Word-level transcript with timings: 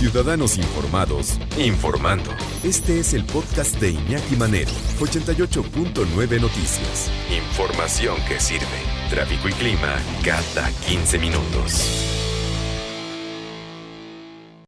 Ciudadanos 0.00 0.56
informados, 0.56 1.38
informando. 1.58 2.30
Este 2.64 3.00
es 3.00 3.12
el 3.12 3.22
podcast 3.26 3.78
de 3.82 3.90
Iñaki 3.90 4.34
Manero, 4.34 4.70
88.9 4.98 6.40
Noticias. 6.40 7.10
Información 7.30 8.16
que 8.26 8.40
sirve. 8.40 8.64
Tráfico 9.10 9.50
y 9.50 9.52
clima 9.52 9.98
cada 10.24 10.70
15 10.88 11.18
minutos. 11.18 12.16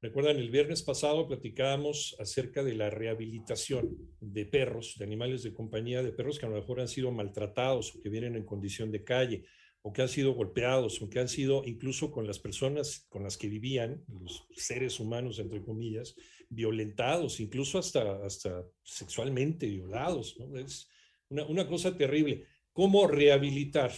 Recuerdan, 0.03 0.37
el 0.37 0.51
viernes 0.51 0.83
pasado 0.83 1.27
platicábamos 1.27 2.15
acerca 2.19 2.63
de 2.63 2.75
la 2.75 2.91
rehabilitación 2.91 3.89
de 4.21 4.45
perros, 4.45 4.97
de 4.99 5.07
animales 5.07 5.43
de 5.43 5.55
compañía, 5.55 6.03
de 6.03 6.13
perros 6.13 6.39
que 6.39 6.45
a 6.45 6.51
lo 6.51 6.57
mejor 6.57 6.79
han 6.79 6.89
sido 6.89 7.11
maltratados 7.11 7.97
o 7.97 8.03
que 8.03 8.11
vienen 8.11 8.37
en 8.37 8.45
condición 8.45 8.93
de 8.93 9.03
calle 9.03 9.45
o 9.83 9.93
que 9.93 10.03
han 10.03 10.09
sido 10.09 10.33
golpeados, 10.33 11.03
o 11.03 11.11
que 11.11 11.19
han 11.19 11.29
sido 11.29 11.63
incluso 11.67 12.13
con 12.13 12.27
las 12.27 12.39
personas 12.39 13.07
con 13.09 13.25
las 13.25 13.37
que 13.37 13.49
vivían, 13.49 14.05
los 14.09 14.47
seres 14.55 15.01
humanos, 15.01 15.41
entre 15.41 15.61
comillas, 15.61 16.15
violentados, 16.49 17.41
incluso 17.41 17.79
hasta, 17.79 18.25
hasta 18.25 18.65
sexualmente 18.85 19.67
violados. 19.67 20.37
¿no? 20.39 20.57
Es 20.57 20.89
una, 21.29 21.45
una 21.47 21.67
cosa 21.67 21.97
terrible. 21.97 22.45
¿Cómo 22.73 23.09
rehabilitar? 23.09 23.91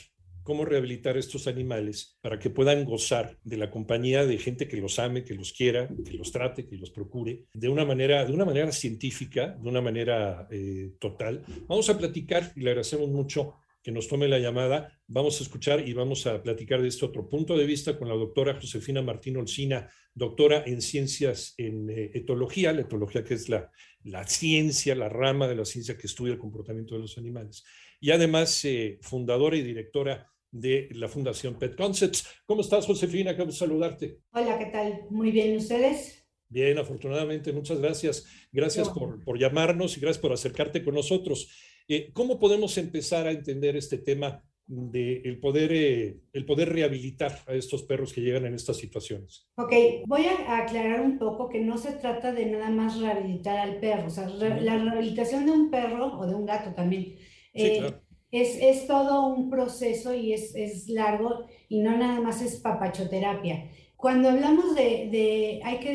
¿Cómo 0.43 0.65
rehabilitar 0.65 1.17
estos 1.17 1.47
animales 1.47 2.19
para 2.21 2.39
que 2.39 2.51
puedan 2.51 2.85
gozar 2.85 3.39
de 3.45 3.57
la 3.57 3.71
compañía 3.71 4.27
de 4.27 4.39
gente 4.39 4.69
que 4.69 4.77
los 4.77 4.99
ame, 4.99 5.25
que 5.25 5.35
los 5.35 5.53
quiera, 5.53 5.89
que 6.05 6.13
los 6.13 6.33
trate, 6.33 6.67
que 6.67 6.77
los 6.77 6.91
procure, 6.91 7.45
de 7.55 7.69
una 7.69 7.87
manera, 7.87 8.27
de 8.27 8.33
una 8.33 8.45
manera 8.45 8.71
científica, 8.71 9.57
de 9.59 9.69
una 9.69 9.81
manera 9.81 10.47
eh, 10.51 10.93
total? 10.99 11.43
Vamos 11.67 11.89
a 11.89 11.97
platicar 11.97 12.53
y 12.57 12.61
le 12.61 12.71
agradecemos 12.71 13.09
mucho 13.09 13.55
que 13.85 13.93
nos 13.93 14.09
tome 14.09 14.27
la 14.27 14.39
llamada. 14.39 14.99
Vamos 15.07 15.39
a 15.39 15.45
escuchar 15.45 15.87
y 15.87 15.93
vamos 15.93 16.27
a 16.27 16.43
platicar 16.43 16.81
de 16.81 16.89
este 16.89 17.05
otro 17.05 17.29
punto 17.29 17.55
de 17.55 17.67
vista 17.67 17.99
con 17.99 18.09
la 18.09 18.15
doctora 18.15 18.55
Josefina 18.55 19.03
Martín 19.03 19.37
Olcina, 19.37 19.91
doctora 20.15 20.65
en 20.67 20.81
ciencias 20.81 21.55
en 21.59 21.91
eh, 21.91 22.11
etología, 22.15 22.73
la 22.73 22.81
etología 22.81 23.23
que 23.23 23.35
es 23.35 23.51
la, 23.51 23.71
la 24.03 24.27
ciencia, 24.27 24.95
la 24.95 25.11
rama 25.11 25.47
de 25.47 25.57
la 25.57 25.67
ciencia 25.67 25.99
que 25.99 26.07
estudia 26.07 26.33
el 26.33 26.39
comportamiento 26.39 26.95
de 26.95 27.03
los 27.03 27.19
animales. 27.19 27.63
Y 28.01 28.11
además, 28.11 28.65
eh, 28.65 28.99
fundadora 29.03 29.57
y 29.57 29.63
directora 29.63 30.33
de 30.51 30.89
la 30.93 31.09
Fundación 31.09 31.59
Pet 31.59 31.77
Concepts. 31.77 32.27
¿Cómo 32.47 32.63
estás, 32.63 32.87
Josefina? 32.87 33.33
Acabo 33.33 33.51
de 33.51 33.57
saludarte. 33.57 34.21
Hola, 34.33 34.59
¿qué 34.59 34.67
tal? 34.67 35.01
Muy 35.11 35.31
bien, 35.31 35.57
¿ustedes? 35.59 36.25
Bien, 36.49 36.79
afortunadamente, 36.79 37.53
muchas 37.53 37.81
gracias. 37.81 38.25
Gracias 38.51 38.89
por, 38.89 39.23
por 39.25 39.39
llamarnos 39.39 39.97
y 39.97 40.01
gracias 40.01 40.23
por 40.23 40.33
acercarte 40.33 40.83
con 40.83 40.95
nosotros. 40.95 41.51
Eh, 41.89 42.11
¿Cómo 42.13 42.39
podemos 42.39 42.77
empezar 42.79 43.27
a 43.27 43.31
entender 43.33 43.77
este 43.77 43.99
tema 43.99 44.43
de 44.67 45.19
el 45.25 45.39
poder, 45.41 45.73
eh, 45.73 46.21
el 46.33 46.47
poder 46.47 46.71
rehabilitar 46.73 47.43
a 47.47 47.55
estos 47.55 47.83
perros 47.83 48.13
que 48.13 48.23
llegan 48.23 48.47
en 48.47 48.55
estas 48.55 48.79
situaciones? 48.79 49.49
Ok, 49.57 49.73
voy 50.07 50.23
a 50.27 50.59
aclarar 50.59 51.01
un 51.03 51.19
poco 51.19 51.49
que 51.49 51.61
no 51.61 51.77
se 51.79 51.93
trata 51.93 52.33
de 52.33 52.47
nada 52.47 52.71
más 52.71 52.99
rehabilitar 53.01 53.59
al 53.59 53.79
perro. 53.79 54.07
O 54.09 54.11
sea, 54.11 54.27
re- 54.29 54.61
la 54.63 54.79
rehabilitación 54.79 55.47
de 55.47 55.53
un 55.53 55.71
perro 55.71 56.19
o 56.19 56.27
de 56.27 56.35
un 56.35 56.45
gato 56.47 56.75
también 56.75 57.17
Sí, 57.55 57.67
eh, 57.67 57.79
claro. 57.79 58.03
es, 58.31 58.57
es 58.61 58.87
todo 58.87 59.27
un 59.29 59.49
proceso 59.51 60.13
y 60.15 60.33
es, 60.33 60.55
es 60.57 60.89
largo 60.89 61.47
y 61.69 61.81
no 61.81 61.97
nada 61.97 62.21
más 62.21 62.43
es 62.43 62.57
papachoterapia. 62.61 63.71
Cuando 63.97 64.29
hablamos 64.31 64.75
de, 64.75 65.09
de 65.11 65.61
hay 65.63 65.79
que 65.79 65.91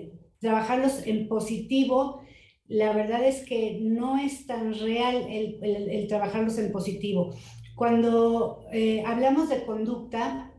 eh, 0.00 0.12
trabajarlos 0.38 1.04
en 1.06 1.26
positivo, 1.28 2.23
la 2.68 2.92
verdad 2.92 3.24
es 3.26 3.44
que 3.44 3.78
no 3.82 4.18
es 4.18 4.46
tan 4.46 4.74
real 4.78 5.26
el, 5.28 5.58
el- 5.62 5.90
el 5.90 6.08
trabajarlos 6.08 6.58
en 6.58 6.72
positivo. 6.72 7.34
Cuando 7.76 8.60
eh, 8.72 9.02
hablamos 9.06 9.48
de 9.48 9.64
conducta, 9.64 10.52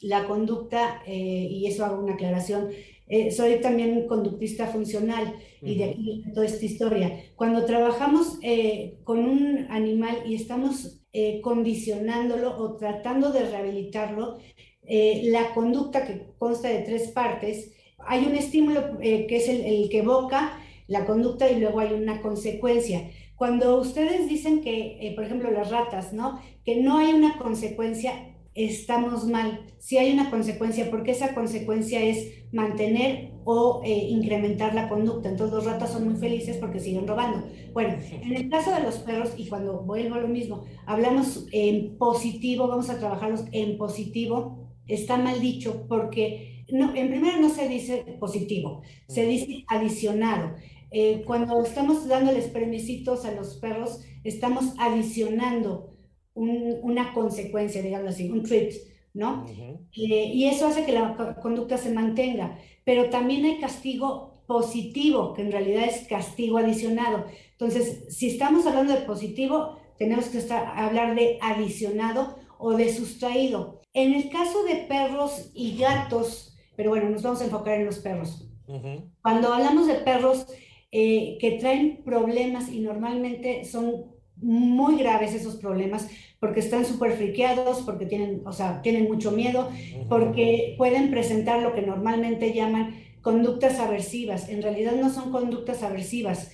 la 0.00 0.26
conducta, 0.26 1.02
eh, 1.06 1.46
y 1.50 1.66
eso 1.66 1.84
hago 1.84 2.02
una 2.02 2.14
aclaración, 2.14 2.70
eh, 3.06 3.30
soy 3.30 3.60
también 3.60 4.06
conductista 4.08 4.66
funcional 4.68 5.34
y 5.60 5.76
de 5.76 5.84
aquí 5.84 6.24
toda 6.34 6.46
esta 6.46 6.64
historia. 6.64 7.12
Cuando 7.36 7.64
trabajamos 7.66 8.38
eh, 8.42 8.98
con 9.04 9.20
un 9.24 9.66
animal 9.70 10.22
y 10.26 10.34
estamos 10.34 11.02
eh, 11.12 11.40
condicionándolo 11.42 12.56
o 12.56 12.76
tratando 12.76 13.30
de 13.32 13.48
rehabilitarlo, 13.50 14.38
eh, 14.84 15.22
la 15.26 15.52
conducta 15.54 16.04
que 16.06 16.26
consta 16.38 16.68
de 16.68 16.80
tres 16.80 17.08
partes, 17.08 17.72
hay 17.98 18.24
un 18.24 18.34
estímulo 18.34 18.98
que 18.98 19.26
es 19.36 19.48
el, 19.48 19.60
el 19.60 19.88
que 19.90 19.98
evoca 19.98 20.58
la 20.92 21.06
conducta 21.06 21.50
y 21.50 21.58
luego 21.58 21.80
hay 21.80 21.94
una 21.94 22.20
consecuencia. 22.20 23.10
Cuando 23.34 23.80
ustedes 23.80 24.28
dicen 24.28 24.60
que, 24.60 24.98
eh, 25.00 25.14
por 25.14 25.24
ejemplo, 25.24 25.50
las 25.50 25.70
ratas, 25.70 26.12
¿no? 26.12 26.38
Que 26.66 26.82
no 26.82 26.98
hay 26.98 27.14
una 27.14 27.38
consecuencia, 27.38 28.12
estamos 28.54 29.26
mal. 29.26 29.60
Sí 29.78 29.96
hay 29.96 30.12
una 30.12 30.30
consecuencia, 30.30 30.90
porque 30.90 31.12
esa 31.12 31.34
consecuencia 31.34 32.02
es 32.02 32.44
mantener 32.52 33.32
o 33.44 33.80
eh, 33.84 34.06
incrementar 34.10 34.74
la 34.74 34.90
conducta. 34.90 35.30
Entonces 35.30 35.54
los 35.56 35.64
ratas 35.64 35.92
son 35.92 36.06
muy 36.08 36.20
felices 36.20 36.58
porque 36.58 36.78
siguen 36.78 37.08
robando. 37.08 37.48
Bueno, 37.72 37.94
en 38.10 38.36
el 38.36 38.50
caso 38.50 38.70
de 38.74 38.82
los 38.82 38.98
perros, 38.98 39.32
y 39.38 39.48
cuando 39.48 39.80
vuelvo 39.80 40.16
a 40.16 40.20
lo 40.20 40.28
mismo, 40.28 40.64
hablamos 40.84 41.46
en 41.52 41.96
positivo, 41.96 42.68
vamos 42.68 42.90
a 42.90 42.98
trabajarlos 42.98 43.44
en 43.52 43.78
positivo, 43.78 44.68
está 44.86 45.16
mal 45.16 45.40
dicho 45.40 45.86
porque 45.88 46.64
no, 46.70 46.94
en 46.94 47.08
primero 47.08 47.40
no 47.40 47.48
se 47.48 47.68
dice 47.68 48.04
positivo, 48.20 48.82
se 49.08 49.26
dice 49.26 49.64
adicionado. 49.68 50.54
Eh, 50.92 51.22
cuando 51.26 51.62
estamos 51.62 52.06
dándoles 52.06 52.46
premiecitos 52.48 53.24
a 53.24 53.32
los 53.32 53.56
perros, 53.56 54.00
estamos 54.24 54.74
adicionando 54.78 55.90
un- 56.34 56.78
una 56.82 57.12
consecuencia, 57.12 57.82
digamos 57.82 58.14
así, 58.14 58.30
un 58.30 58.42
treat, 58.42 58.72
¿no? 59.14 59.44
Ujú. 59.44 59.86
Eh, 59.96 60.30
y 60.34 60.46
eso 60.46 60.66
hace 60.66 60.84
que 60.84 60.92
la 60.92 61.14
co- 61.16 61.40
conducta 61.40 61.76
se 61.78 61.92
mantenga. 61.92 62.58
Pero 62.84 63.10
también 63.10 63.44
hay 63.44 63.58
castigo 63.58 64.42
positivo, 64.46 65.32
que 65.34 65.42
en 65.42 65.52
realidad 65.52 65.84
es 65.84 66.06
castigo 66.08 66.58
adicionado. 66.58 67.24
Entonces, 67.52 68.04
si 68.14 68.28
estamos 68.28 68.66
hablando 68.66 68.92
de 68.92 69.00
positivo, 69.02 69.78
tenemos 69.98 70.26
que 70.26 70.38
estar- 70.38 70.66
hablar 70.76 71.14
de 71.14 71.38
adicionado 71.40 72.36
o 72.58 72.72
de 72.72 72.92
sustraído. 72.92 73.80
En 73.94 74.14
el 74.14 74.28
caso 74.30 74.64
de 74.64 74.76
perros 74.88 75.50
y 75.54 75.76
gatos, 75.76 76.56
pero 76.76 76.90
bueno, 76.90 77.08
nos 77.10 77.22
vamos 77.22 77.40
a 77.40 77.44
enfocar 77.44 77.78
en 77.78 77.86
los 77.86 77.98
perros. 77.98 78.48
Ujú. 78.66 79.10
Cuando 79.22 79.52
hablamos 79.52 79.86
de 79.86 79.94
perros 79.94 80.46
eh, 80.92 81.38
que 81.40 81.52
traen 81.52 82.02
problemas 82.04 82.70
y 82.70 82.80
normalmente 82.80 83.64
son 83.64 84.12
muy 84.36 84.98
graves 84.98 85.34
esos 85.34 85.56
problemas 85.56 86.08
porque 86.40 86.60
están 86.60 86.84
súper 86.84 87.12
friqueados, 87.12 87.82
porque 87.82 88.06
tienen, 88.06 88.42
o 88.46 88.52
sea, 88.52 88.82
tienen 88.82 89.04
mucho 89.04 89.32
miedo, 89.32 89.70
porque 90.08 90.74
pueden 90.78 91.10
presentar 91.10 91.62
lo 91.62 91.74
que 91.74 91.82
normalmente 91.82 92.52
llaman 92.52 92.96
conductas 93.22 93.78
aversivas. 93.80 94.48
En 94.48 94.62
realidad 94.62 94.92
no 95.00 95.10
son 95.10 95.32
conductas 95.32 95.82
aversivas 95.82 96.52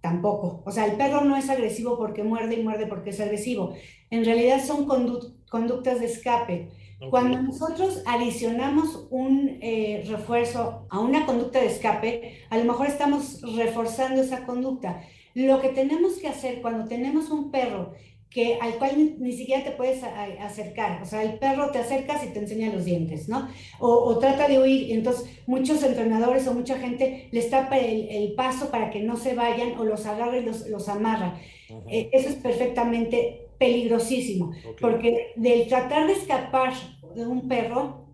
tampoco. 0.00 0.62
O 0.66 0.70
sea, 0.70 0.86
el 0.86 0.96
perro 0.96 1.22
no 1.24 1.36
es 1.36 1.50
agresivo 1.50 1.98
porque 1.98 2.22
muerde 2.24 2.56
y 2.56 2.62
muerde 2.62 2.86
porque 2.86 3.10
es 3.10 3.20
agresivo. 3.20 3.74
En 4.10 4.24
realidad 4.24 4.64
son 4.64 4.86
condu- 4.86 5.34
conductas 5.50 6.00
de 6.00 6.06
escape. 6.06 6.68
Ok. 6.98 7.10
Cuando 7.10 7.42
nosotros 7.42 8.02
adicionamos 8.06 9.06
un 9.10 9.58
eh, 9.60 10.04
refuerzo 10.08 10.86
a 10.90 10.98
una 11.00 11.26
conducta 11.26 11.60
de 11.60 11.66
escape, 11.66 12.38
a 12.50 12.56
lo 12.58 12.64
mejor 12.64 12.86
estamos 12.86 13.42
reforzando 13.56 14.22
esa 14.22 14.46
conducta. 14.46 15.02
Lo 15.34 15.60
que 15.60 15.68
tenemos 15.68 16.14
que 16.14 16.28
hacer 16.28 16.62
cuando 16.62 16.86
tenemos 16.88 17.30
un 17.30 17.50
perro 17.50 17.92
que, 18.30 18.58
al 18.60 18.74
cual 18.78 18.92
ni, 18.96 19.14
ni 19.18 19.32
siquiera 19.32 19.62
te 19.64 19.70
puedes 19.72 20.02
a- 20.02 20.08
a- 20.24 20.44
acercar, 20.46 21.00
o 21.02 21.06
sea, 21.06 21.22
el 21.22 21.38
perro 21.38 21.70
te 21.70 21.78
acercas 21.78 22.24
y 22.24 22.28
te 22.32 22.38
enseña 22.40 22.72
los 22.72 22.84
dientes, 22.84 23.28
¿no? 23.28 23.48
O, 23.78 23.88
o 23.88 24.18
trata 24.18 24.48
de 24.48 24.58
huir, 24.60 24.88
y 24.88 24.92
entonces 24.92 25.26
muchos 25.46 25.82
entrenadores 25.82 26.46
o 26.48 26.52
mucha 26.54 26.78
gente 26.78 27.28
les 27.30 27.48
tapa 27.50 27.78
el, 27.78 28.08
el 28.08 28.32
paso 28.34 28.70
para 28.70 28.90
que 28.90 29.00
no 29.00 29.16
se 29.16 29.34
vayan 29.34 29.78
o 29.78 29.84
los 29.84 30.04
agarra 30.06 30.36
y 30.38 30.42
los, 30.44 30.66
los 30.68 30.88
amarra. 30.88 31.38
Ujú. 31.70 31.88
Eh, 31.90 32.08
eso 32.12 32.28
es 32.30 32.34
perfectamente 32.36 33.45
peligrosísimo. 33.58 34.52
Ok. 34.68 34.80
Porque 34.80 35.32
del 35.36 35.68
tratar 35.68 36.06
de 36.06 36.14
escapar 36.14 36.72
de 37.14 37.26
un 37.26 37.48
perro, 37.48 38.06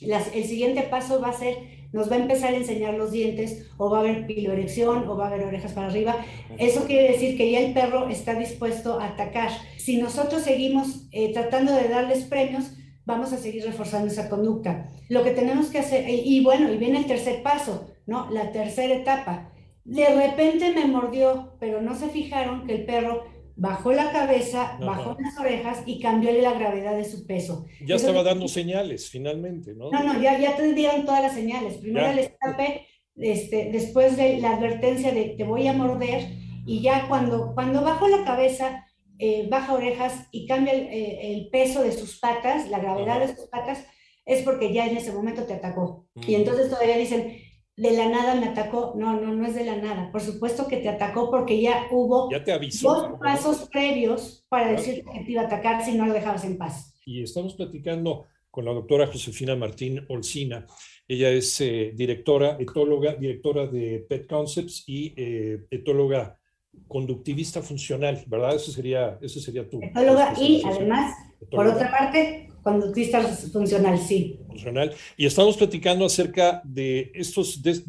las- 0.00 0.34
el 0.34 0.44
siguiente 0.44 0.82
paso 0.82 1.20
va 1.20 1.28
a 1.28 1.32
ser, 1.32 1.56
nos 1.92 2.10
va 2.10 2.16
a 2.16 2.20
empezar 2.20 2.54
a 2.54 2.56
enseñar 2.56 2.94
los 2.94 3.10
dientes, 3.10 3.68
o 3.76 3.90
va 3.90 3.98
a 3.98 4.00
haber 4.00 4.26
piloerección, 4.26 5.08
o 5.08 5.16
va 5.16 5.24
a 5.24 5.28
haber 5.28 5.44
orejas 5.46 5.72
para 5.72 5.88
arriba. 5.88 6.16
Eso 6.58 6.84
quiere 6.86 7.10
decir 7.12 7.36
que 7.36 7.50
ya 7.50 7.58
el 7.60 7.72
perro 7.72 8.08
está 8.08 8.34
dispuesto 8.34 9.00
a 9.00 9.06
atacar. 9.08 9.50
Si 9.76 9.96
nosotros 9.96 10.42
seguimos 10.42 11.08
eh, 11.10 11.32
tratando 11.32 11.72
de 11.72 11.88
darles 11.88 12.24
premios, 12.24 12.72
vamos 13.06 13.32
a 13.32 13.38
seguir 13.38 13.64
reforzando 13.64 14.06
esa 14.06 14.28
conducta. 14.28 14.88
Lo 15.08 15.24
que 15.24 15.30
tenemos 15.32 15.66
que 15.70 15.78
hacer, 15.80 16.08
y, 16.08 16.44
bueno, 16.44 16.72
y 16.72 16.76
viene 16.76 16.98
el 16.98 17.06
tercer 17.06 17.42
paso, 17.42 17.88
¿no? 18.06 18.30
La 18.30 18.52
tercera 18.52 18.94
etapa. 18.94 19.50
De 19.84 20.06
repente 20.14 20.70
me 20.72 20.86
mordió, 20.86 21.54
pero 21.58 21.80
no 21.82 21.96
se 21.96 22.08
fijaron 22.08 22.66
que 22.66 22.74
el 22.74 22.84
perro 22.84 23.24
bajó 23.60 23.92
la 23.92 24.10
cabeza, 24.10 24.78
bajó 24.80 25.14
las 25.20 25.38
orejas 25.38 25.82
y 25.84 26.00
cambió 26.00 26.32
la 26.32 26.54
gravedad 26.54 26.96
de 26.96 27.04
su 27.04 27.26
peso. 27.26 27.66
Ya 27.84 27.96
estaba 27.96 28.22
dando 28.22 28.48
señales, 28.48 29.10
finalmente, 29.10 29.74
¿no? 29.74 29.90
No, 29.90 30.02
no, 30.02 30.20
ya, 30.20 30.38
ya 30.38 30.56
te 30.56 30.72
dieron 30.72 31.04
todas 31.04 31.22
las 31.22 31.34
señales. 31.34 31.76
Primero 31.76 32.06
el 32.06 32.20
escape, 32.20 32.86
este, 33.16 33.68
después 33.70 34.16
de 34.16 34.38
la 34.38 34.56
advertencia 34.56 35.12
de 35.12 35.34
te 35.36 35.44
voy 35.44 35.68
a 35.68 35.74
morder, 35.74 36.26
y 36.64 36.80
ya 36.80 37.06
cuando, 37.06 37.52
cuando 37.54 37.82
bajó 37.82 38.08
la 38.08 38.24
cabeza, 38.24 38.86
eh, 39.18 39.46
baja 39.50 39.74
orejas 39.74 40.28
y 40.30 40.46
cambia 40.46 40.72
eh, 40.72 41.34
el, 41.34 41.50
peso 41.50 41.82
de 41.82 41.92
sus 41.92 42.18
patas, 42.18 42.70
la 42.70 42.78
gravedad 42.78 43.20
de 43.20 43.36
sus 43.36 43.46
patas, 43.48 43.84
es 44.24 44.42
porque 44.42 44.72
ya 44.72 44.86
en 44.86 44.96
ese 44.96 45.12
momento 45.12 45.44
te 45.44 45.52
atacó. 45.52 46.06
Y 46.26 46.34
entonces 46.34 46.70
todavía 46.70 46.96
dicen, 46.96 47.36
de 47.76 47.92
la 47.92 48.08
nada 48.08 48.34
me 48.34 48.46
atacó. 48.46 48.94
No, 48.96 49.20
no, 49.20 49.34
no 49.34 49.46
es 49.46 49.54
de 49.54 49.64
la 49.64 49.76
nada. 49.76 50.10
Por 50.12 50.20
supuesto 50.20 50.66
que 50.68 50.78
te 50.78 50.88
atacó 50.88 51.30
porque 51.30 51.60
ya 51.60 51.86
hubo 51.90 52.30
ya 52.30 52.42
te 52.42 52.52
avisó, 52.52 52.94
dos 52.94 53.18
pasos 53.20 53.68
previos 53.70 54.44
para 54.48 54.72
decir 54.72 55.04
que 55.04 55.20
te 55.20 55.32
iba 55.32 55.42
a 55.42 55.46
atacar 55.46 55.84
si 55.84 55.92
no 55.92 56.06
lo 56.06 56.12
dejabas 56.12 56.44
en 56.44 56.58
paz. 56.58 56.94
Y 57.04 57.22
estamos 57.22 57.54
platicando 57.54 58.26
con 58.50 58.64
la 58.64 58.72
doctora 58.72 59.06
Josefina 59.06 59.56
Martín 59.56 60.04
Olcina. 60.08 60.66
Ella 61.06 61.30
es 61.30 61.60
eh, 61.60 61.92
directora, 61.94 62.56
etóloga, 62.58 63.14
directora 63.14 63.66
de 63.66 64.04
Pet 64.08 64.28
Concepts 64.28 64.84
y 64.86 65.14
etóloga 65.70 66.36
conductivista 66.86 67.62
funcional, 67.62 68.22
¿verdad? 68.26 68.56
Eso 68.56 68.72
sería, 68.72 69.18
eso 69.20 69.40
sería 69.40 69.68
tu... 69.68 69.82
Etóloga 69.82 70.34
y 70.38 70.62
además, 70.64 71.14
por 71.50 71.66
otra 71.66 71.90
parte, 71.90 72.49
conductivista 72.62 73.22
funcional, 73.22 73.98
sí. 73.98 74.38
Funcional. 74.46 74.92
Y 75.16 75.26
estamos 75.26 75.56
platicando 75.56 76.04
acerca 76.04 76.62
de 76.64 77.10
estos, 77.14 77.62
de, 77.62 77.82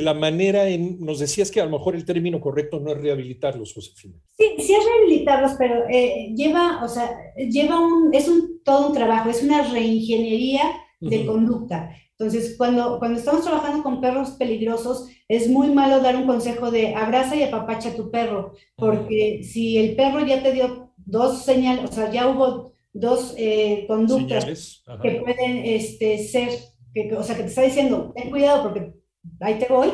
la 0.00 0.14
manera 0.14 0.68
en, 0.68 0.98
nos 1.00 1.20
decías 1.20 1.50
que 1.50 1.60
a 1.60 1.64
lo 1.64 1.70
mejor 1.70 1.94
el 1.94 2.04
término 2.04 2.40
correcto 2.40 2.80
no 2.80 2.92
es 2.92 2.98
rehabilitarlos, 2.98 3.72
Josefina. 3.72 4.16
Sí, 4.36 4.44
sí 4.58 4.74
es 4.74 4.84
rehabilitarlos, 4.84 5.52
pero 5.56 5.84
eh, 5.88 6.32
lleva, 6.36 6.84
o 6.84 6.88
sea, 6.88 7.16
lleva 7.36 7.78
un, 7.78 8.12
es 8.12 8.26
un, 8.26 8.60
todo 8.64 8.88
un 8.88 8.94
trabajo, 8.94 9.30
es 9.30 9.42
una 9.42 9.62
reingeniería 9.70 10.62
de 11.00 11.26
conducta. 11.26 11.90
Entonces, 12.18 12.54
cuando, 12.56 12.98
cuando 12.98 13.18
estamos 13.18 13.42
trabajando 13.44 13.82
con 13.82 14.00
perros 14.00 14.30
peligrosos, 14.32 15.08
es 15.28 15.48
muy 15.48 15.70
malo 15.70 16.00
dar 16.00 16.16
un 16.16 16.26
consejo 16.26 16.70
de 16.70 16.94
abraza 16.94 17.34
y 17.36 17.42
apapacha 17.42 17.90
a 17.90 17.96
tu 17.96 18.10
perro, 18.10 18.52
porque 18.76 19.42
si 19.42 19.78
el 19.78 19.96
perro 19.96 20.24
ya 20.24 20.42
te 20.42 20.52
dio 20.52 20.92
dos 20.96 21.42
señales, 21.42 21.90
o 21.90 21.92
sea, 21.92 22.10
ya 22.12 22.28
hubo 22.28 22.73
dos 22.94 23.34
eh, 23.36 23.84
conductas 23.86 24.82
que 25.02 25.10
pueden 25.20 25.64
este, 25.64 26.26
ser, 26.26 26.48
que, 26.94 27.14
o 27.14 27.22
sea, 27.22 27.36
que 27.36 27.42
te 27.42 27.48
está 27.48 27.62
diciendo, 27.62 28.12
ten 28.16 28.30
cuidado 28.30 28.62
porque 28.62 28.94
ahí 29.40 29.58
te 29.58 29.66
voy, 29.66 29.90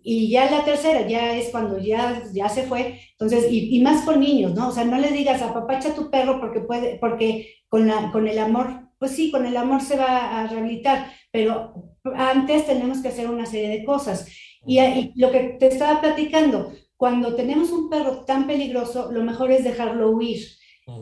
y 0.00 0.30
ya 0.30 0.48
la 0.48 0.64
tercera, 0.64 1.08
ya 1.08 1.36
es 1.36 1.48
cuando 1.48 1.78
ya, 1.78 2.22
ya 2.32 2.48
se 2.48 2.62
fue, 2.62 3.00
entonces, 3.12 3.50
y, 3.50 3.76
y 3.76 3.82
más 3.82 4.04
con 4.04 4.20
niños, 4.20 4.54
¿no? 4.54 4.68
O 4.68 4.72
sea, 4.72 4.84
no 4.84 4.98
le 4.98 5.10
digas 5.10 5.42
apapacha 5.42 5.88
a 5.90 5.94
tu 5.94 6.10
perro 6.10 6.38
porque 6.40 6.60
puede, 6.60 6.98
porque 7.00 7.54
con, 7.68 7.88
la, 7.88 8.12
con 8.12 8.28
el 8.28 8.38
amor 8.38 8.88
pues 8.98 9.12
sí, 9.12 9.30
con 9.30 9.46
el 9.46 9.56
amor 9.56 9.80
se 9.80 9.96
va 9.96 10.40
a 10.40 10.46
rehabilitar, 10.48 11.12
pero 11.30 11.96
antes 12.16 12.66
tenemos 12.66 12.98
que 12.98 13.08
hacer 13.08 13.30
una 13.30 13.46
serie 13.46 13.68
de 13.68 13.84
cosas. 13.84 14.28
Y, 14.66 15.12
lo 15.14 15.30
que 15.30 15.56
te 15.58 15.68
estaba 15.68 16.00
platicando, 16.00 16.72
cuando 16.96 17.34
tenemos 17.36 17.70
un 17.70 17.88
perro 17.88 18.24
tan 18.24 18.46
peligroso, 18.46 19.10
lo 19.12 19.22
mejor 19.22 19.52
es 19.52 19.64
dejarlo 19.64 20.10
huir. 20.10 20.44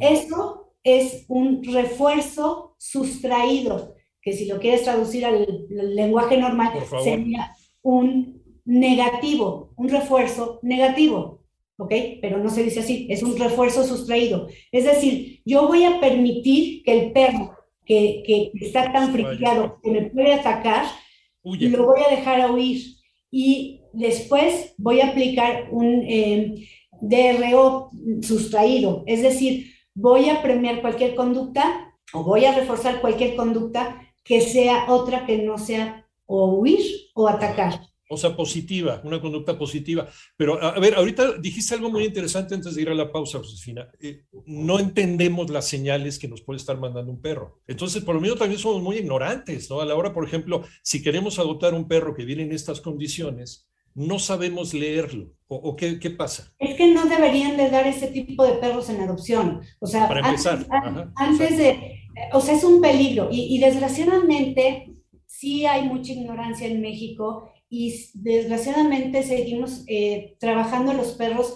Eso 0.01 0.66
es 0.87 1.25
un 1.27 1.65
refuerzo 1.65 2.77
sustraído, 2.79 3.97
que 4.23 4.33
si 4.33 4.47
lo 4.47 4.61
quieres 4.61 4.85
traducir 4.85 5.27
al, 5.27 5.67
lenguaje 5.69 6.37
normal, 6.37 6.75
sería 7.03 7.53
un 7.83 8.41
negativo, 8.65 9.73
un 9.77 9.89
refuerzo 9.89 10.61
negativo. 10.63 11.43
¿ok? 11.77 11.93
Pero 12.23 12.39
no 12.39 12.49
se 12.51 12.63
dice 12.63 12.81
así, 12.81 13.09
es 13.11 13.25
un 13.25 13.37
refuerzo 13.37 13.83
sustraído. 13.85 14.47
Es 14.71 14.85
decir, 14.85 15.43
yo 15.45 15.67
voy 15.67 15.83
a 15.83 15.99
permitir 15.99 16.85
que 16.85 17.01
el 17.01 17.13
perro 17.13 17.57
que, 17.85 18.53
está 18.55 18.93
tan 18.93 19.13
friqueado 19.13 19.81
que 19.83 19.91
me 19.91 20.03
puede 20.03 20.35
atacar, 20.35 20.87
lo 21.43 21.87
voy 21.87 22.01
a 22.07 22.15
dejar 22.15 22.43
a 22.43 22.53
huir. 22.53 22.81
Y 23.33 23.81
después 23.93 24.73
voy 24.79 25.01
a 25.01 25.09
aplicar 25.09 25.69
un 25.73 26.05
eh, 26.07 26.69
DRO 27.01 27.91
sustraído, 28.23 29.03
es 29.07 29.23
decir, 29.23 29.76
voy 29.97 30.29
a 30.29 30.43
premiar 30.43 30.81
cualquier 30.83 31.15
conducta 31.15 31.95
o 32.13 32.23
voy 32.23 32.45
a 32.45 32.55
reforzar 32.55 33.01
cualquier 33.01 33.35
conducta 33.35 34.01
que 34.23 34.41
sea 34.41 34.85
otra 34.89 35.27
que 35.27 35.39
no 35.39 35.59
sea 35.59 36.07
o 36.27 36.53
huir 36.55 36.81
o 37.15 37.29
atacar. 37.29 37.81
O 38.09 38.17
sea, 38.17 38.37
positiva, 38.37 39.01
una 39.03 39.21
conducta 39.21 39.59
positiva. 39.59 40.07
Pero, 40.37 40.63
a, 40.63 40.79
ver, 40.79 40.95
ahorita 40.95 41.39
dijiste 41.39 41.75
algo 41.75 41.91
muy 41.91 42.05
interesante 42.05 42.55
antes 42.55 42.75
de 42.77 42.83
ir 42.83 42.89
a 42.89 42.95
la 42.95 43.11
pausa, 43.11 43.39
Josefina. 43.39 43.89
Eh, 43.99 44.27
no 44.47 44.79
entendemos 44.79 45.51
las 45.51 45.67
señales 45.67 46.19
que 46.19 46.29
nos 46.29 46.43
puede 46.43 46.59
estar 46.59 46.79
mandando 46.79 47.11
un 47.11 47.21
perro. 47.21 47.63
Entonces, 47.67 48.05
por 48.05 48.15
lo 48.15 48.21
menos 48.21 48.39
también 48.39 48.61
somos 48.61 48.81
muy 48.81 48.99
ignorantes, 48.99 49.69
¿no? 49.71 49.81
A 49.81 49.85
la 49.85 49.97
hora, 49.97 50.13
por 50.13 50.25
ejemplo, 50.25 50.63
si 50.83 51.03
queremos 51.03 51.41
adoptar 51.41 51.75
un 51.75 51.89
perro 51.89 52.15
que 52.15 52.25
viene 52.25 52.45
en 52.45 52.53
estas 52.53 52.81
condiciones, 52.81 53.69
no 53.97 54.19
sabemos 54.19 54.75
leerlo. 54.75 55.33
¿O, 55.49 55.77
qué, 55.77 56.01
qué, 56.01 56.11
pasa? 56.11 56.53
Es 56.59 56.75
que 56.75 56.93
no 56.93 57.07
deberían 57.07 57.57
de 57.57 57.71
dar 57.71 57.87
ese 57.87 58.09
tipo 58.09 58.45
de 58.45 58.55
perros 58.55 58.91
en 58.91 59.01
adopción. 59.01 59.61
O 59.79 59.87
sea, 59.87 60.09
Para 60.09 60.29
empezar, 60.29 60.67
antes, 61.15 61.57
de... 61.57 62.01
O 62.33 62.41
sea, 62.41 62.57
es 62.57 62.65
un 62.65 62.81
peligro. 62.81 63.29
Y, 63.31 63.55
y 63.55 63.61
desgraciadamente 63.61 64.93
sí 65.27 65.67
hay 65.67 65.89
mucha 65.89 66.13
ignorancia 66.13 66.67
en 66.67 66.81
México 66.81 67.49
y 67.69 67.95
desgraciadamente 68.15 69.23
seguimos 69.23 69.85
eh, 69.87 70.37
trabajando 70.39 70.93
los 70.93 71.13
perros 71.13 71.55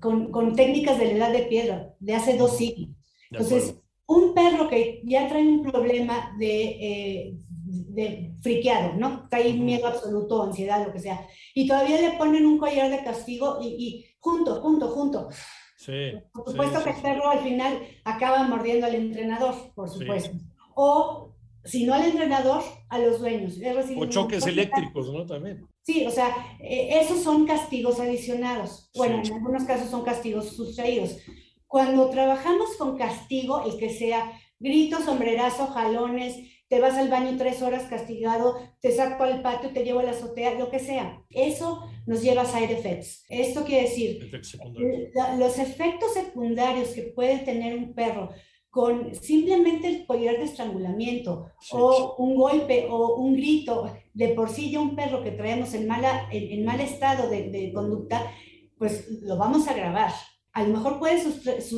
con, 0.00 0.30
con, 0.30 0.54
técnicas 0.54 0.98
de 0.98 1.06
la 1.06 1.12
edad 1.12 1.32
de 1.32 1.46
piedra, 1.46 1.94
de 2.00 2.14
hace 2.14 2.36
dos 2.36 2.56
siglos. 2.56 2.90
Entonces, 3.30 3.76
un 4.06 4.34
perro 4.34 4.68
que 4.68 5.02
ya 5.04 5.28
trae 5.28 5.46
un 5.46 5.62
problema 5.62 6.34
de, 6.38 6.62
eh, 6.64 7.34
de 7.96 8.34
friqueado, 8.42 8.92
¿no? 8.94 9.26
Trae 9.28 9.54
miedo 9.54 9.86
absoluto, 9.86 10.42
ansiedad, 10.42 10.86
lo 10.86 10.92
que 10.92 11.00
sea, 11.00 11.26
y 11.54 11.66
todavía 11.66 12.00
le 12.00 12.16
ponen 12.18 12.46
un 12.46 12.58
collar 12.58 12.90
de 12.90 13.02
castigo 13.02 13.58
y, 13.60 13.66
y 13.66 14.06
junto, 14.20 14.60
junto, 14.60 14.88
junto. 14.88 15.28
Sí, 15.78 16.12
por 16.32 16.50
supuesto 16.50 16.84
que 16.84 16.90
el 16.90 17.02
perro 17.02 17.30
al 17.30 17.40
final 17.40 17.80
acaba 18.04 18.42
mordiendo 18.44 18.86
al 18.86 18.94
entrenador, 18.94 19.54
por 19.74 19.88
supuesto. 19.88 20.36
O 20.74 21.34
si 21.64 21.84
no 21.84 21.94
al 21.94 22.04
entrenador, 22.04 22.62
a 22.88 22.98
los 22.98 23.18
dueños. 23.20 23.54
O 23.96 24.06
choques 24.06 24.46
eléctricos, 24.46 25.12
¿no? 25.12 25.26
También. 25.26 25.66
Sí, 25.82 26.06
o 26.06 26.10
sea, 26.10 26.34
eh, 26.60 27.00
esos 27.00 27.22
son 27.22 27.46
castigos 27.46 27.98
adicionados. 28.00 28.90
Bueno, 28.94 29.22
en 29.24 29.32
algunos 29.32 29.64
casos 29.64 29.88
son 29.90 30.04
castigos 30.04 30.50
sustraídos. 30.50 31.18
Cuando 31.66 32.10
trabajamos 32.10 32.76
con 32.76 32.96
castigo, 32.96 33.64
el 33.64 33.78
que 33.78 33.90
sea 33.90 34.32
grito, 34.58 35.00
sombrerazo, 35.00 35.66
jalones, 35.68 36.36
te 36.68 36.80
vas 36.80 36.94
al 36.94 37.08
baño 37.08 37.36
tres 37.38 37.62
horas 37.62 37.84
castigado, 37.84 38.56
te 38.80 38.90
saco 38.92 39.22
al 39.22 39.42
patio, 39.42 39.70
te 39.70 39.84
llevo 39.84 40.00
a 40.00 40.04
la 40.04 40.10
azotea, 40.10 40.54
lo 40.54 40.70
que 40.70 40.80
sea. 40.80 41.22
Eso 41.30 41.88
nos 42.06 42.22
lleva 42.22 42.42
a 42.42 42.46
side 42.46 42.72
effects. 42.72 43.24
Esto 43.28 43.64
quiere 43.64 43.88
decir, 43.88 44.30
los 45.38 45.58
efectos 45.58 46.14
secundarios 46.14 46.88
que 46.90 47.02
puede 47.02 47.38
tener 47.38 47.76
un 47.76 47.94
perro 47.94 48.30
con 48.76 49.14
simplemente 49.14 49.88
el 49.88 50.06
collar 50.06 50.36
de 50.36 50.44
estrangulamiento 50.44 51.46
o 51.72 52.16
un 52.18 52.36
golpe 52.36 52.86
o 52.90 53.16
un 53.16 53.34
grito, 53.34 53.90
de 54.12 54.28
por 54.28 54.50
sí 54.50 54.70
ya 54.70 54.80
un 54.80 54.94
perro 54.94 55.22
que 55.22 55.30
traemos 55.30 55.72
en, 55.72 55.86
mala, 55.86 56.28
en, 56.30 56.62
mal 56.62 56.80
estado 56.80 57.30
de, 57.30 57.72
conducta, 57.72 58.30
pues 58.76 59.08
lo 59.22 59.38
vamos 59.38 59.66
a 59.66 59.70
agravar. 59.70 60.12
A 60.52 60.62
lo 60.62 60.74
mejor 60.74 60.98
puede 60.98 61.22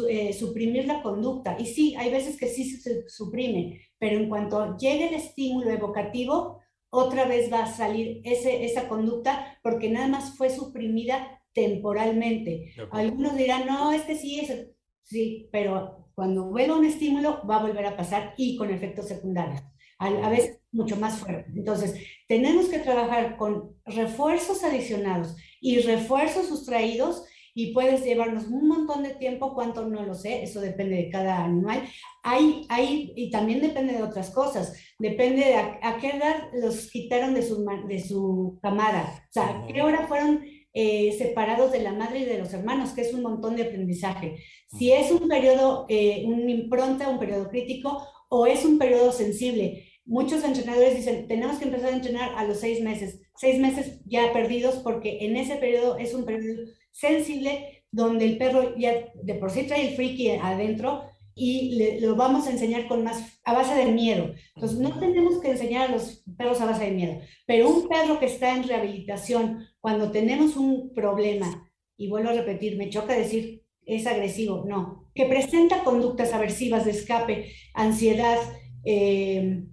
eh, 0.08 0.32
suprimir 0.32 0.86
la 0.86 1.00
conducta 1.00 1.56
y 1.58 1.66
sí, 1.66 1.94
hay 1.96 2.10
veces 2.10 2.36
que 2.36 2.48
sí 2.48 2.68
se 2.68 3.08
suprime, 3.08 3.80
pero 3.98 4.16
en 4.16 4.28
cuanto 4.28 4.76
llegue 4.76 5.08
el 5.08 5.14
estímulo 5.14 5.70
evocativo, 5.70 6.60
otra 6.90 7.26
vez 7.26 7.52
va 7.52 7.64
a 7.64 7.72
salir 7.72 8.20
ese, 8.24 8.64
esa 8.64 8.88
conducta 8.88 9.58
porque 9.62 9.90
nada 9.90 10.08
más 10.08 10.36
fue 10.36 10.50
suprimida 10.50 11.42
temporalmente. 11.52 12.72
Algunos 12.90 13.36
dirán, 13.36 13.66
no, 13.66 13.92
es 13.92 14.02
que 14.02 14.16
sí, 14.16 14.40
es, 14.40 14.68
sí, 15.04 15.48
pero 15.52 16.08
cuando 16.14 16.46
vuelva 16.46 16.76
un 16.76 16.84
estímulo, 16.84 17.46
va 17.46 17.56
a 17.56 17.62
volver 17.62 17.86
a 17.86 17.96
pasar 17.96 18.34
y 18.36 18.56
con 18.56 18.70
efectos 18.70 19.08
secundarios, 19.08 19.62
a, 19.98 20.28
veces 20.28 20.60
mucho 20.72 20.96
más 20.96 21.18
fuerte. 21.18 21.50
Entonces, 21.54 21.94
tenemos 22.26 22.68
que 22.68 22.78
trabajar 22.78 23.36
con 23.36 23.76
refuerzos 23.84 24.64
adicionados 24.64 25.36
y 25.60 25.80
refuerzos 25.80 26.46
sustraídos 26.46 27.24
y 27.54 27.72
puedes 27.72 28.04
llevarnos 28.04 28.46
un 28.46 28.68
montón 28.68 29.02
de 29.02 29.14
tiempo, 29.14 29.54
cuánto 29.54 29.86
no 29.86 30.04
lo 30.04 30.14
sé, 30.14 30.42
eso 30.42 30.60
depende 30.60 30.96
de 30.96 31.10
cada 31.10 31.44
animal. 31.44 31.82
Hay, 32.22 32.66
hay, 32.68 33.12
y 33.16 33.30
también 33.30 33.60
depende 33.60 33.94
de 33.94 34.02
otras 34.02 34.30
cosas, 34.30 34.74
depende 34.98 35.44
de 35.44 35.54
a, 35.54 35.98
qué 36.00 36.10
edad 36.10 36.48
los 36.52 36.90
quitaron 36.90 37.34
de 37.34 37.42
su, 37.42 37.64
de 37.88 38.00
su 38.00 38.58
camada, 38.62 39.26
o 39.28 39.32
sea, 39.32 39.64
qué 39.72 39.82
hora 39.82 40.06
fueron 40.06 40.44
eh, 40.74 41.12
separados 41.18 41.72
de 41.72 41.80
la 41.80 41.92
madre 41.92 42.20
y 42.20 42.24
de 42.24 42.38
los 42.38 42.52
hermanos, 42.52 42.90
que 42.90 43.00
es 43.00 43.12
un 43.12 43.22
montón 43.22 43.56
de 43.56 43.64
aprendizaje. 43.64 44.36
Si 44.78 44.92
es 44.92 45.10
un 45.10 45.28
periodo, 45.28 45.86
eh, 45.88 46.22
una 46.26 46.50
impronta, 46.50 47.08
un 47.08 47.18
periodo 47.18 47.48
crítico, 47.48 48.06
o 48.28 48.46
es 48.46 48.64
un 48.64 48.78
periodo 48.78 49.10
sensible. 49.10 49.88
Muchos 50.04 50.44
entrenadores 50.44 50.96
dicen, 50.96 51.26
tenemos 51.26 51.58
que 51.58 51.64
empezar 51.64 51.92
a 51.92 51.96
entrenar 51.96 52.30
a 52.36 52.44
los 52.44 52.60
seis 52.60 52.80
meses. 52.80 53.20
Seis 53.36 53.58
meses 53.58 54.00
ya 54.06 54.32
perdidos 54.32 54.76
porque 54.76 55.18
en 55.22 55.36
ese 55.36 55.56
periodo 55.56 55.98
es 55.98 56.14
un 56.14 56.24
periodo 56.24 56.62
sensible 56.98 57.84
donde 57.90 58.24
el 58.24 58.38
perro 58.38 58.76
ya 58.76 58.92
de 59.14 59.34
por 59.34 59.50
sí 59.50 59.62
trae 59.62 59.88
el 59.88 59.94
friki 59.94 60.30
adentro 60.30 61.04
y 61.34 61.76
le, 61.76 62.00
lo 62.00 62.16
vamos 62.16 62.46
a 62.46 62.50
enseñar 62.50 62.88
con 62.88 63.04
más 63.04 63.40
a 63.44 63.54
base 63.54 63.74
de 63.74 63.92
miedo. 63.92 64.34
Entonces, 64.56 64.78
no 64.78 64.98
tenemos 64.98 65.40
que 65.40 65.52
enseñar 65.52 65.88
a 65.88 65.92
los 65.92 66.24
perros 66.36 66.60
a 66.60 66.66
base 66.66 66.86
de 66.86 66.90
miedo, 66.90 67.20
pero 67.46 67.70
un 67.70 67.88
perro 67.88 68.18
que 68.18 68.26
está 68.26 68.56
en 68.56 68.66
rehabilitación, 68.66 69.64
cuando 69.80 70.10
tenemos 70.10 70.56
un 70.56 70.92
problema, 70.92 71.70
y 71.96 72.08
vuelvo 72.08 72.30
a 72.30 72.34
repetir, 72.34 72.76
me 72.76 72.90
choca 72.90 73.14
decir 73.14 73.62
es 73.86 74.06
agresivo, 74.06 74.64
no, 74.68 75.10
que 75.14 75.24
presenta 75.24 75.84
conductas 75.84 76.34
aversivas 76.34 76.84
de 76.84 76.90
escape, 76.90 77.52
ansiedad, 77.72 78.38
eh, 78.84 79.64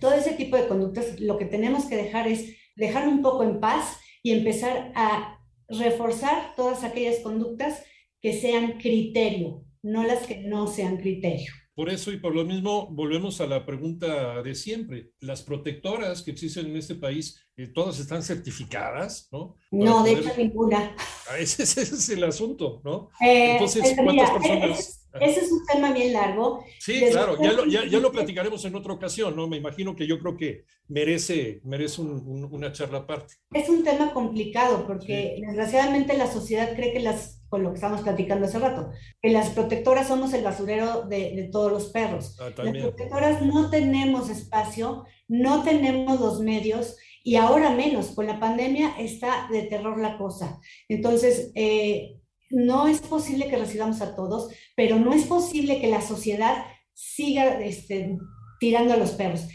todo 0.00 0.12
ese 0.12 0.32
tipo 0.32 0.56
de 0.56 0.66
conductas, 0.66 1.18
lo 1.20 1.38
que 1.38 1.46
tenemos 1.46 1.86
que 1.86 1.96
dejar 1.96 2.28
es 2.28 2.56
dejar 2.76 3.08
un 3.08 3.22
poco 3.22 3.44
en 3.44 3.60
paz 3.60 4.00
y 4.22 4.32
empezar 4.32 4.92
a 4.94 5.38
reforzar 5.68 6.54
todas 6.56 6.84
aquellas 6.84 7.20
conductas 7.20 7.82
que 8.20 8.32
sean 8.32 8.78
criterio, 8.78 9.64
no 9.82 10.04
las 10.04 10.26
que 10.26 10.38
no 10.38 10.66
sean 10.66 10.96
criterio. 10.96 11.52
Por 11.74 11.90
eso 11.90 12.12
y 12.12 12.18
por 12.18 12.34
lo 12.34 12.44
mismo 12.44 12.88
volvemos 12.92 13.40
a 13.40 13.46
la 13.46 13.66
pregunta 13.66 14.42
de 14.42 14.54
siempre. 14.54 15.10
Las 15.18 15.42
protectoras 15.42 16.22
que 16.22 16.30
existen 16.30 16.66
en 16.66 16.76
este 16.76 16.94
país, 16.94 17.44
eh, 17.56 17.66
¿todas 17.66 17.98
están 17.98 18.22
certificadas? 18.22 19.28
No, 19.32 19.56
no 19.72 20.04
de 20.04 20.12
hecho 20.12 20.30
ninguna. 20.38 20.94
Ese, 21.38 21.64
es 21.64 22.08
el 22.10 22.22
asunto, 22.22 22.80
¿no? 22.84 23.08
Eh, 23.20 23.52
Entonces, 23.54 23.92
¿cuántas 23.96 24.30
personas? 24.30 25.03
Ese 25.20 25.40
es 25.40 25.52
un 25.52 25.64
tema 25.64 25.92
bien 25.92 26.12
largo. 26.12 26.64
Sí, 26.78 27.00
claro, 27.10 27.36
ya 27.40 27.52
lo, 27.52 27.66
ya, 27.66 27.84
ya 27.86 27.98
lo, 27.98 28.10
platicaremos 28.10 28.64
en 28.64 28.74
otra 28.74 28.92
ocasión, 28.92 29.36
¿no? 29.36 29.46
Me 29.46 29.56
imagino 29.56 29.94
que 29.94 30.06
yo 30.06 30.18
creo 30.18 30.36
que 30.36 30.64
merece, 30.88 31.60
merece 31.64 32.00
un, 32.00 32.48
una 32.50 32.72
charla 32.72 32.98
aparte. 32.98 33.34
Es 33.52 33.68
un 33.68 33.84
tema 33.84 34.12
complicado 34.12 34.86
porque 34.86 35.36
desgraciadamente 35.40 36.16
la 36.16 36.26
sociedad 36.26 36.74
cree 36.74 36.92
que 36.92 37.00
las, 37.00 37.42
con 37.48 37.62
lo 37.62 37.70
que 37.70 37.76
estamos 37.76 38.02
platicando 38.02 38.46
hace 38.46 38.58
rato, 38.58 38.90
que 39.22 39.30
las 39.30 39.50
protectoras 39.50 40.08
somos 40.08 40.32
el 40.34 40.42
basurero 40.44 41.02
de, 41.02 41.34
de 41.36 41.48
todos 41.50 41.70
los 41.70 41.86
perros. 41.86 42.36
Ah, 42.40 42.50
las 42.56 42.76
protectoras 42.76 43.42
no 43.42 43.70
tenemos 43.70 44.30
espacio, 44.30 45.04
no 45.28 45.62
tenemos 45.62 46.20
los 46.20 46.40
medios 46.40 46.96
y 47.26 47.36
ahora 47.36 47.70
menos, 47.70 48.08
con 48.08 48.26
la 48.26 48.38
pandemia 48.38 48.96
está 48.98 49.48
de 49.50 49.62
terror 49.62 49.98
la 49.98 50.18
cosa. 50.18 50.60
Entonces, 50.88 51.52
eh, 51.54 52.18
no 52.54 52.86
es 52.86 53.00
posible 53.00 53.48
que 53.48 53.56
recibamos 53.56 54.00
a 54.00 54.14
todos, 54.14 54.52
pero 54.76 54.98
no 54.98 55.12
es 55.12 55.26
posible 55.26 55.80
que 55.80 55.88
la 55.88 56.00
sociedad 56.00 56.64
siga 56.92 57.60
este, 57.60 58.18
tirando 58.60 58.94
a 58.94 58.96
los 58.96 59.10
perros. 59.10 59.46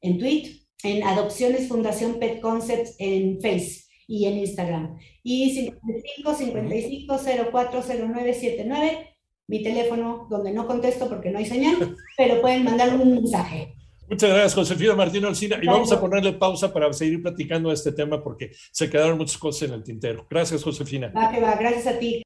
en 0.00 0.18
Twitter, 0.18 0.52
en 0.84 1.02
Adopciones 1.02 1.66
Fundación 1.66 2.20
Pet 2.20 2.40
Concepts 2.40 2.94
en 2.98 3.40
Face 3.42 3.87
y 4.08 4.24
en 4.24 4.38
Instagram. 4.38 4.98
Y 5.22 5.50
55 5.50 6.34
55 6.34 7.20
04 7.52 7.82
79, 7.82 9.16
mi 9.46 9.62
teléfono 9.62 10.26
donde 10.28 10.52
no 10.52 10.66
contesto 10.66 11.08
porque 11.08 11.30
no 11.30 11.38
hay 11.38 11.46
señal, 11.46 11.96
pero 12.16 12.40
pueden 12.40 12.64
mandar 12.64 12.98
un 12.98 13.14
mensaje. 13.14 13.74
Muchas 14.08 14.30
gracias, 14.30 14.54
Josefina 14.54 14.94
Martín 14.94 15.24
Olcina. 15.26 15.58
Y 15.62 15.66
vamos 15.66 15.92
a 15.92 16.00
ponerle 16.00 16.32
pausa 16.32 16.72
para 16.72 16.90
seguir 16.94 17.22
platicando 17.22 17.68
de 17.68 17.74
este 17.74 17.92
tema 17.92 18.24
porque 18.24 18.50
se 18.72 18.88
quedaron 18.88 19.18
muchas 19.18 19.36
cosas 19.36 19.68
en 19.68 19.74
el 19.74 19.84
tintero. 19.84 20.26
Gracias, 20.30 20.64
Josefina. 20.64 21.12
Va 21.14 21.30
que 21.30 21.40
va, 21.40 21.54
gracias 21.56 21.86
a 21.86 21.98
ti. 21.98 22.22